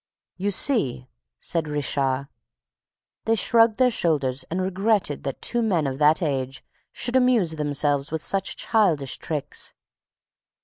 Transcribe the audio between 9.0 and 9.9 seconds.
tricks.